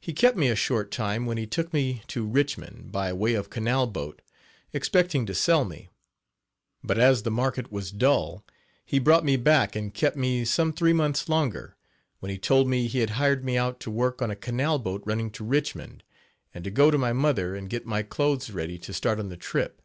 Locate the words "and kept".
9.76-10.16